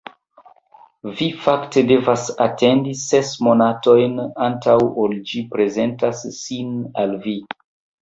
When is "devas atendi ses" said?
1.91-3.35